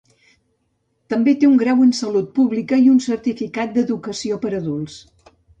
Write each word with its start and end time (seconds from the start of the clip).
També 1.13 1.35
té 1.43 1.49
un 1.49 1.59
grau 1.63 1.83
en 1.85 1.93
salut 1.99 2.31
pública 2.41 2.81
i 2.87 2.89
un 2.97 2.97
certificat 3.09 3.77
d'educació 3.79 4.45
per 4.47 4.55
a 4.55 4.59
adults. 4.65 4.99